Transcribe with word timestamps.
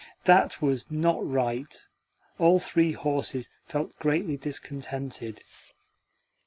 That 0.25 0.63
was 0.63 0.89
not 0.89 1.19
right. 1.29 1.85
All 2.39 2.57
three 2.57 2.91
horses 2.93 3.51
felt 3.67 3.95
greatly 3.99 4.35
discontented. 4.35 5.43